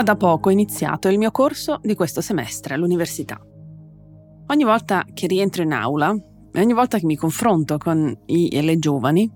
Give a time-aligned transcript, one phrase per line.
[0.00, 3.38] ha da poco iniziato il mio corso di questo semestre all'università.
[4.46, 6.16] Ogni volta che rientro in aula
[6.52, 9.30] e ogni volta che mi confronto con i e le giovani,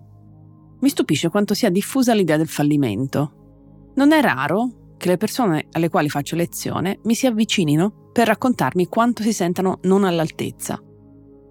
[0.80, 3.92] mi stupisce quanto sia diffusa l'idea del fallimento.
[3.96, 8.86] Non è raro che le persone alle quali faccio lezione mi si avvicinino per raccontarmi
[8.86, 10.80] quanto si sentano non all'altezza.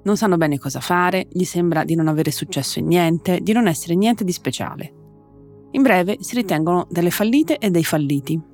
[0.06, 3.68] Non sanno bene cosa fare, gli sembra di non avere successo in niente, di non
[3.68, 4.92] essere niente di speciale.
[5.72, 8.52] In breve, si ritengono delle fallite e dei falliti.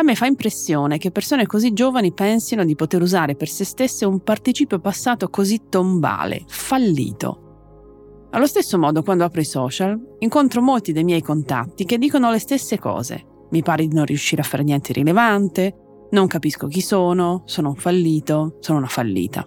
[0.00, 4.06] A me fa impressione che persone così giovani pensino di poter usare per se stesse
[4.06, 8.28] un participio passato così tombale, fallito.
[8.30, 12.38] Allo stesso modo, quando apro i social, incontro molti dei miei contatti che dicono le
[12.38, 13.26] stesse cose.
[13.50, 15.76] Mi pare di non riuscire a fare niente rilevante,
[16.12, 19.46] non capisco chi sono, sono un fallito, sono una fallita.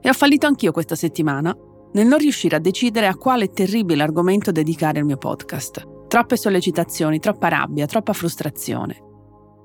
[0.00, 1.54] E ho fallito anch'io questa settimana
[1.92, 6.06] nel non riuscire a decidere a quale terribile argomento dedicare il mio podcast.
[6.08, 9.02] Troppe sollecitazioni, troppa rabbia, troppa frustrazione.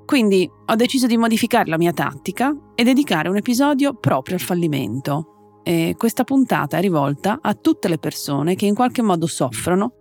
[0.05, 5.61] Quindi ho deciso di modificare la mia tattica e dedicare un episodio proprio al fallimento.
[5.63, 9.93] E questa puntata è rivolta a tutte le persone che in qualche modo soffrono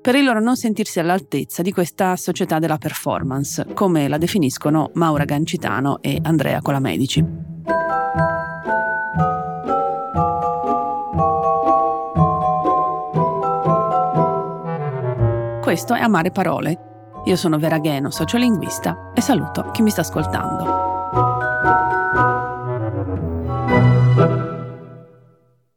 [0.00, 5.24] per il loro non sentirsi all'altezza di questa società della performance, come la definiscono Maura
[5.24, 7.24] Gancitano e Andrea Colamedici.
[15.60, 16.87] Questo è Amare Parole
[17.28, 20.86] io sono Vera Gheno, sociolinguista, e saluto chi mi sta ascoltando.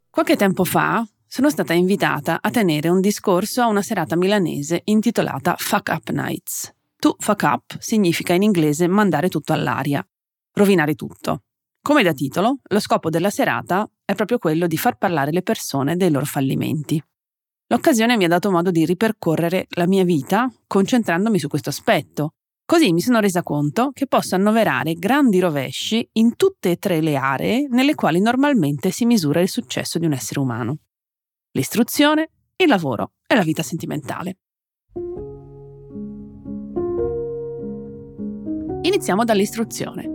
[0.09, 5.55] Qualche tempo fa sono stata invitata a tenere un discorso a una serata milanese intitolata
[5.58, 6.73] Fuck Up Nights.
[6.97, 10.05] To fuck up significa in inglese mandare tutto all'aria,
[10.53, 11.43] rovinare tutto.
[11.81, 15.97] Come da titolo, lo scopo della serata è proprio quello di far parlare le persone
[15.97, 17.03] dei loro fallimenti.
[17.72, 22.33] L'occasione mi ha dato modo di ripercorrere la mia vita concentrandomi su questo aspetto.
[22.66, 27.16] Così mi sono resa conto che posso annoverare grandi rovesci in tutte e tre le
[27.16, 30.80] aree nelle quali normalmente si misura il successo di un essere umano.
[31.52, 34.38] L'istruzione, il lavoro e la vita sentimentale.
[38.82, 40.09] Iniziamo dall'istruzione.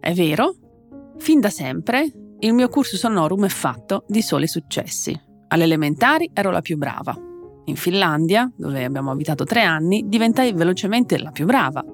[0.00, 2.10] È vero, fin da sempre
[2.40, 5.26] il mio cursus honorum è fatto di soli successi.
[5.48, 7.16] Alle elementari ero la più brava.
[7.64, 11.84] In Finlandia, dove abbiamo abitato tre anni, diventai velocemente la più brava.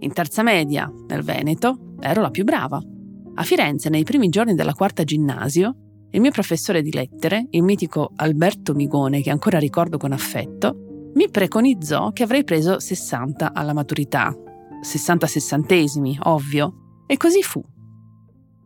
[0.00, 2.80] In terza media, nel Veneto, ero la più brava.
[3.34, 5.74] A Firenze, nei primi giorni della quarta ginnasio,
[6.10, 11.28] il mio professore di lettere, il mitico Alberto Migone, che ancora ricordo con affetto, mi
[11.30, 14.34] preconizzò che avrei preso 60 alla maturità.
[14.80, 17.02] 60 sessantesimi, ovvio.
[17.06, 17.62] E così fu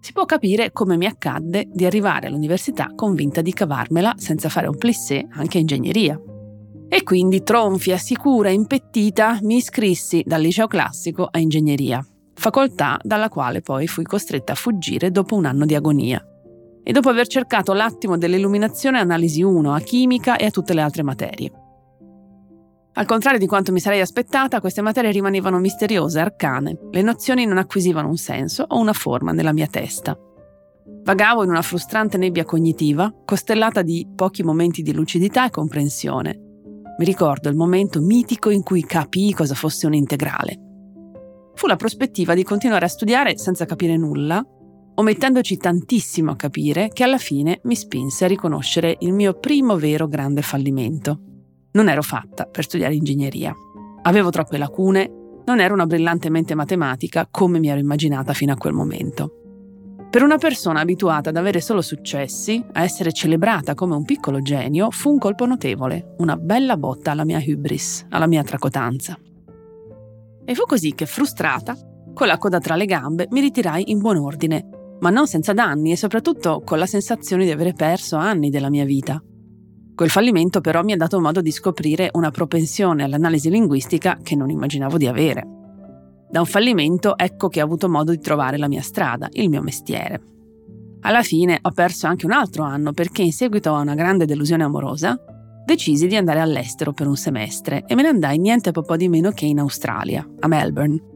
[0.03, 4.77] si può capire come mi accadde di arrivare all'università convinta di cavarmela senza fare un
[4.77, 6.21] plissé anche ingegneria.
[6.89, 12.05] E quindi tronfia, sicura, impettita, mi iscrissi dal liceo classico a ingegneria,
[12.35, 16.21] facoltà dalla quale poi fui costretta a fuggire dopo un anno di agonia.
[16.83, 21.05] E dopo aver cercato l'attimo dell'illuminazione analisi 1 a chimica e a tutte le altre
[21.05, 21.62] materie.
[22.95, 26.79] Al contrario di quanto mi sarei aspettata, queste materie rimanevano misteriose, arcane.
[26.91, 30.15] Le nozioni non acquisivano un senso o una forma nella mia testa.
[31.03, 36.39] Vagavo in una frustrante nebbia cognitiva, costellata di pochi momenti di lucidità e comprensione.
[36.99, 40.61] Mi ricordo il momento mitico in cui capii cosa fosse un integrale.
[41.55, 44.45] Fu la prospettiva di continuare a studiare senza capire nulla,
[44.97, 50.07] omettendoci tantissimo a capire, che alla fine mi spinse a riconoscere il mio primo vero
[50.09, 51.23] grande fallimento
[51.73, 53.55] non ero fatta per studiare ingegneria.
[54.03, 55.11] Avevo troppe lacune,
[55.45, 59.37] non ero una brillante mente matematica come mi ero immaginata fino a quel momento.
[60.11, 64.91] Per una persona abituata ad avere solo successi, a essere celebrata come un piccolo genio,
[64.91, 69.19] fu un colpo notevole, una bella botta alla mia hubris, alla mia tracotanza.
[70.45, 71.75] E fu così che, frustrata,
[72.13, 75.93] con la coda tra le gambe, mi ritirai in buon ordine, ma non senza danni
[75.93, 79.23] e soprattutto con la sensazione di avere perso anni della mia vita.
[79.95, 84.49] Quel fallimento però mi ha dato modo di scoprire una propensione all'analisi linguistica che non
[84.49, 85.47] immaginavo di avere.
[86.31, 89.61] Da un fallimento ecco che ho avuto modo di trovare la mia strada, il mio
[89.61, 90.21] mestiere.
[91.01, 94.65] Alla fine ho perso anche un altro anno perché in seguito a una grande delusione
[94.65, 95.19] amorosa
[95.67, 99.31] decisi di andare all'estero per un semestre e me ne andai niente po' di meno
[99.31, 101.11] che in Australia, a Melbourne.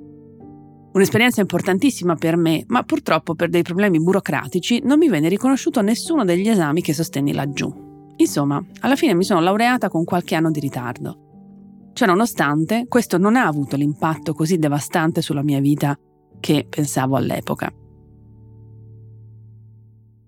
[0.93, 6.25] Un'esperienza importantissima per me, ma purtroppo per dei problemi burocratici non mi venne riconosciuto nessuno
[6.25, 7.86] degli esami che sostenni laggiù.
[8.17, 11.91] Insomma, alla fine mi sono laureata con qualche anno di ritardo.
[11.93, 15.99] Ciononostante, questo non ha avuto l'impatto così devastante sulla mia vita
[16.41, 17.73] che pensavo all'epoca.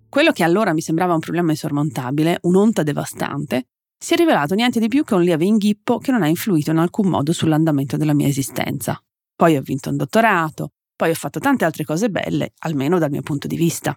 [0.08, 3.66] Quello che allora mi sembrava un problema insormontabile, un'onta devastante,
[3.98, 6.78] si è rivelato niente di più che un lieve inghippo che non ha influito in
[6.78, 8.98] alcun modo sull'andamento della mia esistenza.
[9.36, 13.22] Poi ho vinto un dottorato, poi ho fatto tante altre cose belle, almeno dal mio
[13.22, 13.94] punto di vista.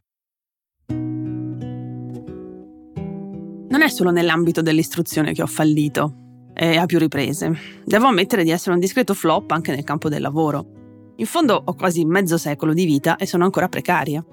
[3.71, 6.13] Non è solo nell'ambito dell'istruzione che ho fallito,
[6.53, 7.57] e a più riprese.
[7.85, 11.13] Devo ammettere di essere un discreto flop anche nel campo del lavoro.
[11.15, 14.23] In fondo ho quasi mezzo secolo di vita e sono ancora precaria.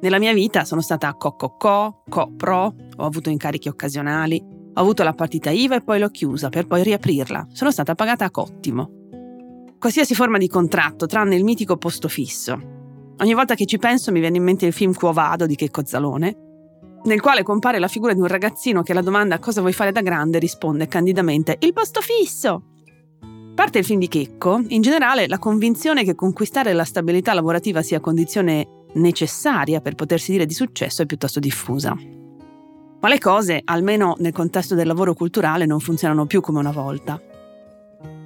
[0.00, 4.40] Nella mia vita sono stata co-co-co, co-pro, ho avuto incarichi occasionali,
[4.74, 7.48] ho avuto la partita IVA e poi l'ho chiusa per poi riaprirla.
[7.50, 9.00] Sono stata pagata a cottimo
[9.82, 12.56] qualsiasi forma di contratto, tranne il mitico posto fisso.
[13.18, 15.84] Ogni volta che ci penso mi viene in mente il film Quo Vado di Checco
[15.84, 16.51] Zalone,
[17.04, 20.02] nel quale compare la figura di un ragazzino che alla domanda cosa vuoi fare da
[20.02, 22.62] grande risponde candidamente il posto fisso.
[23.54, 28.00] Parte il film di Checco, in generale la convinzione che conquistare la stabilità lavorativa sia
[28.00, 31.94] condizione necessaria per potersi dire di successo è piuttosto diffusa.
[31.94, 37.20] Ma le cose, almeno nel contesto del lavoro culturale, non funzionano più come una volta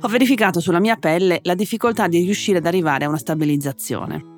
[0.06, 4.35] ho verificato sulla mia pelle la difficoltà di riuscire ad arrivare a una stabilizzazione.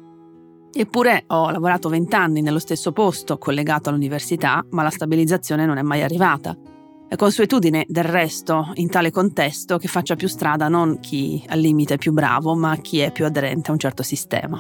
[0.81, 6.03] Eppure ho lavorato vent'anni nello stesso posto, collegato all'università, ma la stabilizzazione non è mai
[6.03, 6.57] arrivata.
[7.09, 11.95] È consuetudine del resto, in tale contesto, che faccia più strada non chi al limite
[11.95, 14.57] è più bravo, ma chi è più aderente a un certo sistema.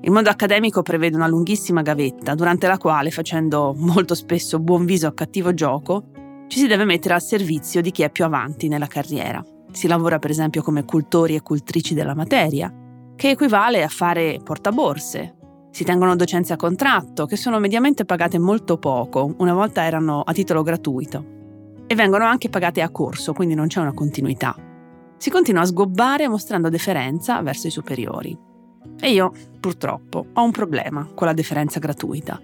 [0.00, 5.08] Il mondo accademico prevede una lunghissima gavetta, durante la quale, facendo molto spesso buon viso
[5.08, 6.04] a cattivo gioco,
[6.46, 9.44] ci si deve mettere al servizio di chi è più avanti nella carriera.
[9.72, 12.72] Si lavora per esempio come cultori e cultrici della materia,
[13.16, 15.36] che equivale a fare portaborse.
[15.70, 20.32] Si tengono docenze a contratto, che sono mediamente pagate molto poco, una volta erano a
[20.32, 21.24] titolo gratuito.
[21.86, 24.56] E vengono anche pagate a corso, quindi non c'è una continuità.
[25.16, 28.38] Si continua a sgobbare mostrando deferenza verso i superiori.
[29.00, 32.40] E io, purtroppo, ho un problema con la deferenza gratuita.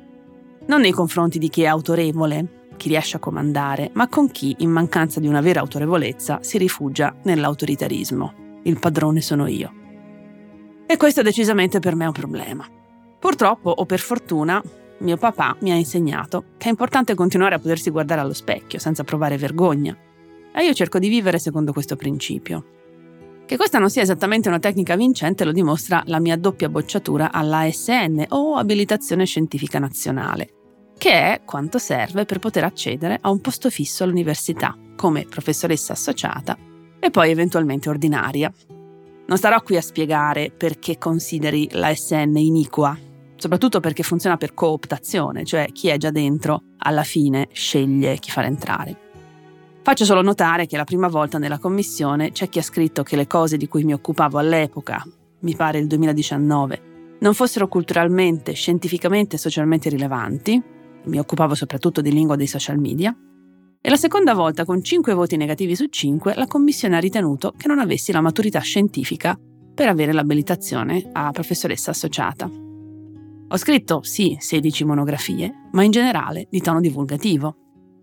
[0.66, 4.70] Non nei confronti di chi è autorevole, chi riesce a comandare, ma con chi, in
[4.70, 8.32] mancanza di una vera autorevolezza, si rifugia nell'autoritarismo.
[8.62, 9.79] Il padrone sono io.
[10.90, 12.66] E questo decisamente per me è un problema.
[13.20, 14.60] Purtroppo, o per fortuna,
[14.98, 19.04] mio papà mi ha insegnato che è importante continuare a potersi guardare allo specchio senza
[19.04, 19.96] provare vergogna.
[20.52, 22.64] E io cerco di vivere secondo questo principio.
[23.46, 28.25] Che questa non sia esattamente una tecnica vincente lo dimostra la mia doppia bocciatura all'ASN
[28.31, 30.48] o Abilitazione Scientifica Nazionale,
[30.98, 36.58] che è quanto serve per poter accedere a un posto fisso all'università, come professoressa associata
[36.98, 38.52] e poi eventualmente ordinaria.
[39.30, 42.98] Non starò qui a spiegare perché consideri la SN iniqua,
[43.36, 48.46] soprattutto perché funziona per cooptazione, cioè chi è già dentro alla fine sceglie chi far
[48.46, 48.98] entrare.
[49.82, 53.28] Faccio solo notare che la prima volta nella commissione c'è chi ha scritto che le
[53.28, 55.00] cose di cui mi occupavo all'epoca,
[55.42, 60.60] mi pare il 2019, non fossero culturalmente, scientificamente e socialmente rilevanti,
[61.04, 63.16] mi occupavo soprattutto di lingua dei social media,
[63.82, 67.66] e la seconda volta, con 5 voti negativi su 5, la commissione ha ritenuto che
[67.66, 69.38] non avessi la maturità scientifica
[69.74, 72.44] per avere l'abilitazione a professoressa associata.
[73.52, 77.56] Ho scritto, sì, 16 monografie, ma in generale di tono divulgativo.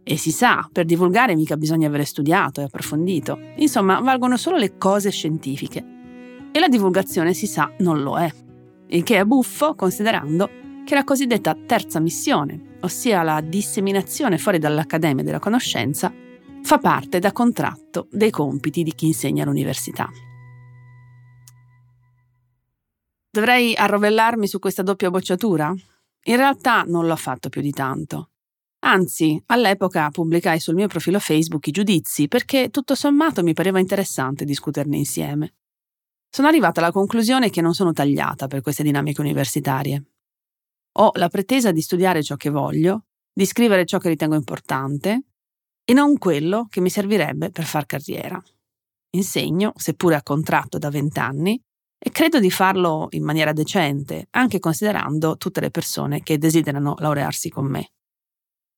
[0.03, 3.37] E si sa, per divulgare mica bisogna avere studiato e approfondito.
[3.57, 5.85] Insomma, valgono solo le cose scientifiche.
[6.51, 8.27] E la divulgazione, si sa, non lo è.
[8.87, 10.49] Il che è buffo considerando
[10.87, 16.13] che la cosiddetta terza missione, ossia la disseminazione fuori dall'accademia della conoscenza,
[16.63, 20.09] fa parte da contratto dei compiti di chi insegna all'università.
[23.29, 25.75] Dovrei arrovellarmi su questa doppia bocciatura?
[26.23, 28.29] In realtà non l'ho fatto più di tanto.
[28.85, 34.45] Anzi, all'epoca pubblicai sul mio profilo Facebook i giudizi perché tutto sommato mi pareva interessante
[34.45, 35.55] discuterne insieme.
[36.29, 40.01] Sono arrivata alla conclusione che non sono tagliata per queste dinamiche universitarie.
[40.99, 45.25] Ho la pretesa di studiare ciò che voglio, di scrivere ciò che ritengo importante
[45.85, 48.41] e non quello che mi servirebbe per far carriera.
[49.11, 51.61] Insegno, seppure a contratto da vent'anni,
[51.99, 57.49] e credo di farlo in maniera decente, anche considerando tutte le persone che desiderano laurearsi
[57.49, 57.91] con me.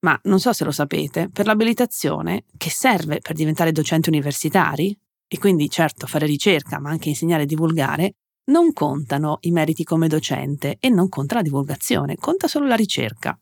[0.02, 4.98] Ma non so se lo sapete, per l'abilitazione, che serve per diventare docenti universitari,
[5.28, 8.14] e quindi certo fare ricerca, ma anche insegnare e divulgare,
[8.50, 13.39] non contano i meriti come docente e non conta la divulgazione, conta solo la ricerca.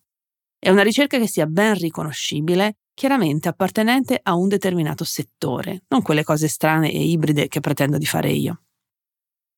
[0.60, 6.24] È una ricerca che sia ben riconoscibile, chiaramente appartenente a un determinato settore, non quelle
[6.24, 8.62] cose strane e ibride che pretendo di fare io.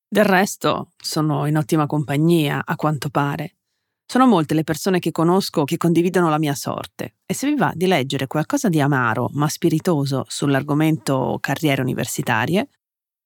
[0.08, 3.56] Del resto, sono in ottima compagnia, a quanto pare.
[4.04, 7.70] Sono molte le persone che conosco che condividono la mia sorte e se vi va
[7.74, 12.68] di leggere qualcosa di amaro ma spiritoso sull'argomento carriere universitarie,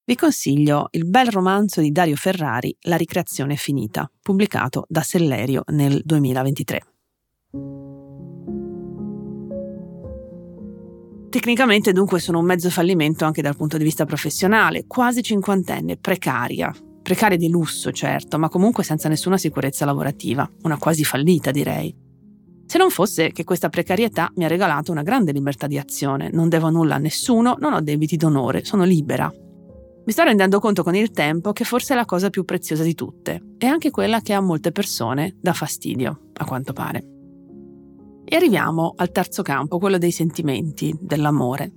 [0.07, 6.03] vi consiglio il bel romanzo di Dario Ferrari, La ricreazione finita, pubblicato da Sellerio nel
[6.05, 6.83] 2023.
[11.31, 16.73] Tecnicamente dunque sono un mezzo fallimento anche dal punto di vista professionale, quasi cinquantenne, precaria.
[17.03, 20.49] Precaria di lusso, certo, ma comunque senza nessuna sicurezza lavorativa.
[20.63, 21.95] Una quasi fallita, direi.
[22.67, 26.31] Se non fosse che questa precarietà mi ha regalato una grande libertà di azione.
[26.31, 29.33] Non devo nulla a nessuno, non ho debiti d'onore, sono libera.
[30.07, 32.95] Mi sto rendendo conto con il tempo che forse è la cosa più preziosa di
[32.95, 37.07] tutte e anche quella che a molte persone dà fastidio, a quanto pare.
[38.27, 41.73] E arriviamo al terzo campo, quello dei sentimenti, dell'amore.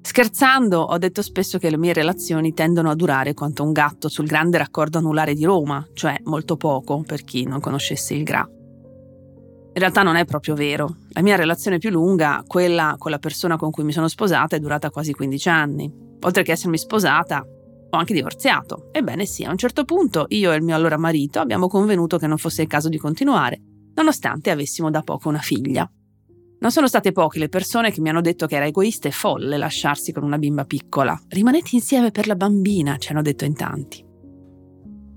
[0.00, 4.26] Scherzando, ho detto spesso che le mie relazioni tendono a durare quanto un gatto sul
[4.26, 8.48] grande raccordo anulare di Roma, cioè molto poco per chi non conoscesse il GRA.
[8.48, 10.96] In realtà non è proprio vero.
[11.10, 14.58] La mia relazione più lunga, quella con la persona con cui mi sono sposata, è
[14.58, 15.92] durata quasi 15 anni.
[16.22, 17.46] Oltre che essermi sposata,
[17.90, 18.88] ho anche divorziato.
[18.92, 22.26] Ebbene sì, a un certo punto io e il mio allora marito abbiamo convenuto che
[22.26, 23.62] non fosse il caso di continuare
[23.98, 25.90] nonostante avessimo da poco una figlia.
[26.60, 29.56] Non sono state poche le persone che mi hanno detto che era egoista e folle
[29.56, 31.20] lasciarsi con una bimba piccola.
[31.28, 34.04] Rimanete insieme per la bambina, ci hanno detto in tanti.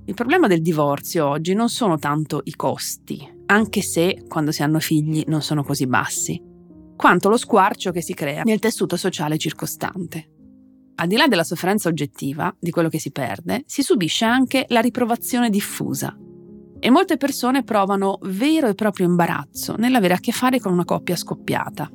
[0.05, 4.79] Il problema del divorzio oggi non sono tanto i costi, anche se quando si hanno
[4.79, 6.41] figli non sono così bassi,
[6.95, 10.40] quanto lo squarcio che si crea nel tessuto sociale circostante.
[11.01, 14.81] Al di là della sofferenza oggettiva, di quello che si perde, si subisce anche la
[14.81, 16.15] riprovazione diffusa,
[16.79, 21.15] e molte persone provano vero e proprio imbarazzo nell'avere a che fare con una coppia
[21.15, 21.89] scoppiata.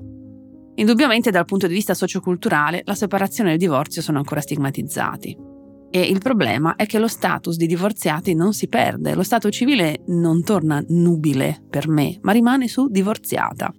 [0.74, 5.38] Indubbiamente dal punto di vista socioculturale la separazione e il divorzio sono ancora stigmatizzati.
[5.88, 10.02] E il problema è che lo status di divorziati non si perde, lo stato civile
[10.06, 13.72] non torna nubile per me, ma rimane su divorziata.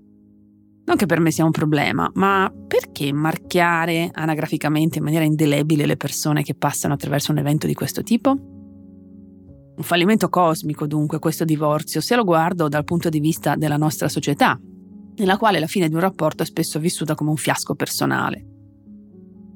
[0.88, 5.98] Non che per me sia un problema, ma perché marchiare anagraficamente in maniera indelebile le
[5.98, 8.32] persone che passano attraverso un evento di questo tipo?
[8.32, 14.08] Un fallimento cosmico dunque questo divorzio, se lo guardo dal punto di vista della nostra
[14.08, 14.58] società,
[15.17, 18.46] nella quale la fine di un rapporto è spesso vissuta come un fiasco personale.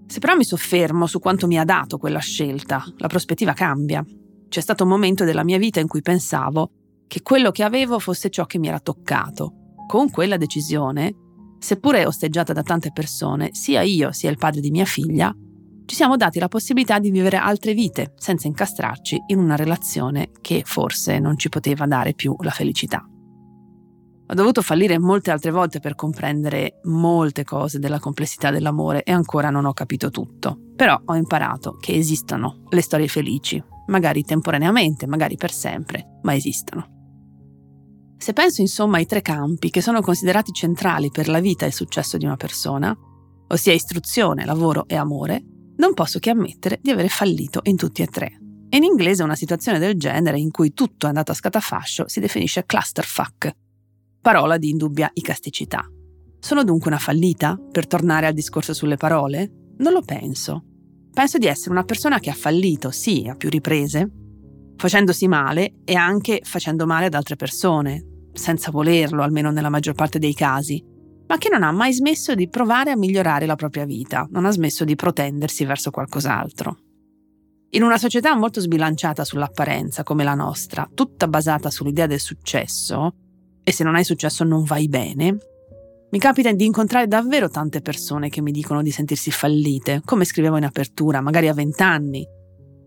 [0.07, 4.05] Se però mi soffermo su quanto mi ha dato quella scelta, la prospettiva cambia.
[4.49, 6.71] C'è stato un momento della mia vita in cui pensavo
[7.07, 9.53] che quello che avevo fosse ciò che mi era toccato.
[9.87, 11.15] Con quella decisione,
[11.61, 15.33] seppure osteggiata da tante persone, sia io sia il padre di mia figlia
[15.91, 20.63] ci siamo dati la possibilità di vivere altre vite senza incastrarci in una relazione che
[20.65, 23.05] forse non ci poteva dare più la felicità.
[24.25, 29.49] Ho dovuto fallire molte altre volte per comprendere molte cose della complessità dell'amore e ancora
[29.49, 30.57] non ho capito tutto.
[30.77, 36.90] Però ho imparato che esistono le storie felici, magari temporaneamente, magari per sempre, ma esistono.
[38.21, 41.73] Se penso insomma ai tre campi che sono considerati centrali per la vita e il
[41.73, 42.95] successo di una persona,
[43.47, 45.43] ossia istruzione, lavoro e amore,
[45.77, 48.37] non posso che ammettere di avere fallito in tutti e tre.
[48.69, 52.19] E in inglese una situazione del genere in cui tutto è andato a scatafascio si
[52.19, 53.55] definisce clusterfuck,
[54.21, 55.83] parola di indubbia icasticità.
[56.39, 59.51] Sono dunque una fallita, per tornare al discorso sulle parole?
[59.77, 60.63] Non lo penso.
[61.11, 64.07] Penso di essere una persona che ha fallito, sì, a più riprese,
[64.77, 70.19] facendosi male e anche facendo male ad altre persone, senza volerlo, almeno nella maggior parte
[70.19, 70.83] dei casi,
[71.27, 74.51] ma che non ha mai smesso di provare a migliorare la propria vita, non ha
[74.51, 76.77] smesso di protendersi verso qualcos'altro.
[77.69, 83.15] In una società molto sbilanciata sull'apparenza come la nostra, tutta basata sull'idea del successo,
[83.63, 85.37] e se non hai successo non vai bene,
[86.09, 90.57] mi capita di incontrare davvero tante persone che mi dicono di sentirsi fallite, come scrivevo
[90.57, 92.27] in apertura, magari a vent'anni,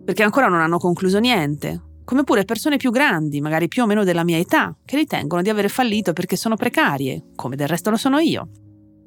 [0.05, 4.05] perché ancora non hanno concluso niente, come pure persone più grandi, magari più o meno
[4.05, 7.97] della mia età, che ritengono di avere fallito perché sono precarie, come del resto lo
[7.97, 8.49] sono io.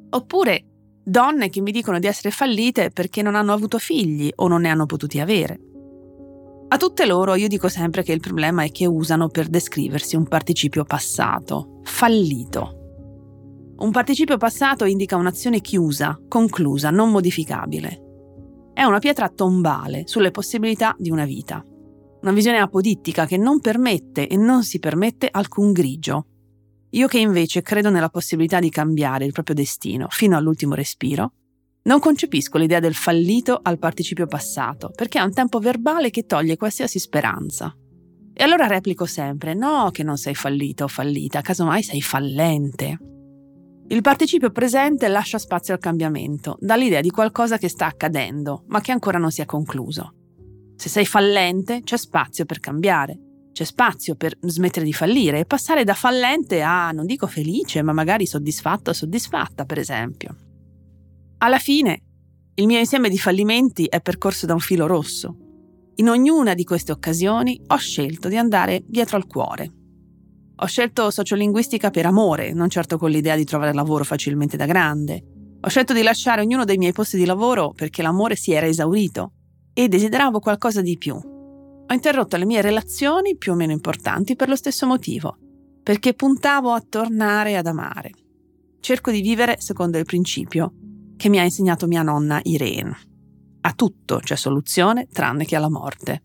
[0.10, 0.66] Oppure
[1.04, 4.70] donne che mi dicono di essere fallite perché non hanno avuto figli o non ne
[4.70, 5.60] hanno potuti avere.
[6.70, 10.28] A tutte loro io dico sempre che il problema è che usano per descriversi un
[10.28, 12.74] participio passato, fallito.
[13.78, 18.02] Un participio passato indica un'azione chiusa, conclusa, non modificabile.
[18.74, 21.64] È una pietra tombale sulle possibilità di una vita.
[22.22, 26.26] Una visione apodittica che non permette e non si permette alcun grigio.
[26.92, 31.34] Io che invece credo nella possibilità di cambiare il proprio destino fino all'ultimo respiro,
[31.84, 36.58] non concepisco l'idea del fallito al participio passato, perché è un tempo verbale che toglie
[36.58, 37.74] qualsiasi speranza.
[38.34, 42.98] E allora replico sempre: no, che non sei fallito o fallita, casomai sei fallente.
[43.88, 48.92] Il participio presente lascia spazio al cambiamento, dall'idea di qualcosa che sta accadendo, ma che
[48.92, 50.17] ancora non si è concluso.
[50.78, 53.20] Se sei fallente, c'è spazio per cambiare,
[53.52, 57.94] c'è spazio per smettere di fallire e passare da fallente a, non dico felice, ma
[57.94, 60.36] magari soddisfatto o soddisfatta, per esempio.
[61.40, 62.02] Alla fine,
[62.54, 65.36] il mio insieme di fallimenti è percorso da un filo rosso.
[65.96, 69.72] In ognuna di queste occasioni ho scelto di andare dietro al cuore.
[70.58, 75.24] Ho scelto sociolinguistica per amore, non certo con l'idea di trovare lavoro facilmente da grande.
[75.60, 79.32] Ho scelto di lasciare ognuno dei miei posti di lavoro perché l'amore si era esaurito
[79.80, 81.14] e desideravo qualcosa di più.
[81.14, 85.38] Ho interrotto le mie relazioni più o meno importanti per lo stesso motivo,
[85.84, 88.10] perché puntavo a tornare ad amare.
[88.80, 90.74] Cerco di vivere secondo il principio
[91.16, 92.98] che mi ha insegnato mia nonna Irene.
[93.62, 96.24] A tutto c'è soluzione tranne che alla morte.